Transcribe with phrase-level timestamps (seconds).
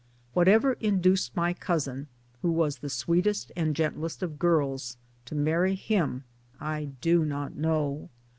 [0.33, 2.07] Whatever induced my cousin
[2.41, 6.23] who was the sweetest and gentlest of girls to marry him
[6.59, 8.09] I do not know.